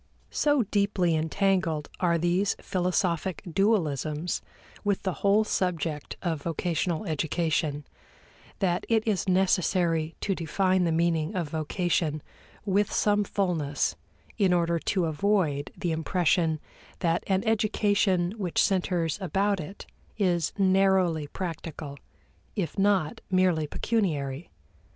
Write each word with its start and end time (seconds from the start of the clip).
So 0.31 0.63
deeply 0.63 1.15
entangled 1.15 1.87
are 1.99 2.17
these 2.17 2.55
philosophic 2.59 3.43
dualisms 3.47 4.41
with 4.83 5.03
the 5.03 5.13
whole 5.21 5.43
subject 5.43 6.17
of 6.23 6.41
vocational 6.41 7.05
education, 7.05 7.85
that 8.57 8.83
it 8.89 9.07
is 9.07 9.29
necessary 9.29 10.15
to 10.21 10.33
define 10.33 10.85
the 10.85 10.91
meaning 10.91 11.35
of 11.35 11.49
vocation 11.49 12.23
with 12.65 12.91
some 12.91 13.23
fullness 13.23 13.95
in 14.39 14.53
order 14.53 14.79
to 14.79 15.05
avoid 15.05 15.71
the 15.77 15.91
impression 15.91 16.59
that 17.01 17.23
an 17.27 17.43
education 17.45 18.31
which 18.39 18.59
centers 18.59 19.19
about 19.21 19.59
it 19.59 19.85
is 20.17 20.51
narrowly 20.57 21.27
practical, 21.27 21.99
if 22.55 22.75
not 22.75 23.21
merely 23.29 23.67
pecuniary. 23.67 24.49